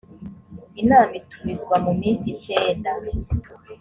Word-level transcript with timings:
inama 0.81 1.13
itumizwa 1.21 1.75
mu 1.85 1.91
minsi 2.01 2.25
icyenda 2.33 2.91